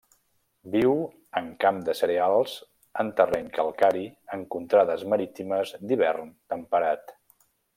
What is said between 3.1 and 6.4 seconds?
terreny calcari en contrades marítimes d'hivern